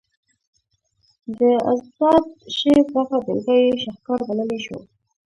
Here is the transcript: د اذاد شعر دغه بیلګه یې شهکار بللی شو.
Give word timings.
د 1.37 1.39
اذاد 1.71 2.25
شعر 2.57 2.85
دغه 2.95 3.17
بیلګه 3.25 3.55
یې 3.63 3.69
شهکار 3.83 4.19
بللی 4.27 4.59
شو. 4.65 4.77